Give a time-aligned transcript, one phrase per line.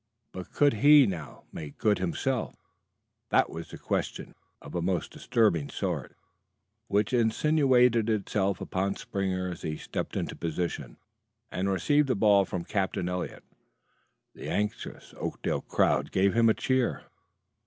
[0.31, 2.55] But could he now "make good" himself?
[3.29, 6.17] That was the question, of a most disturbing sort,
[6.87, 10.97] which insinuated itself upon Springer as he stepped into position
[11.51, 13.43] and received the ball from Captain Eliot.
[14.33, 17.03] The anxious Oakdale crowd gave him a cheer.